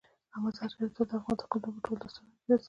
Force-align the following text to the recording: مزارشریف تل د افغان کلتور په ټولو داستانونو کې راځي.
مزارشریف 0.43 0.91
تل 0.95 1.05
د 1.09 1.11
افغان 1.19 1.35
کلتور 1.51 1.71
په 1.75 1.81
ټولو 1.85 2.01
داستانونو 2.01 2.35
کې 2.37 2.45
راځي. 2.49 2.59